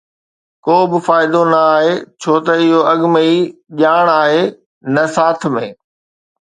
[0.65, 3.35] ڪو به فائدو نه آهي ڇو ته اهو اڳ ۾ ئي
[3.79, 4.43] ڄاڻ آهي
[4.95, 5.67] ته ساٿ ۾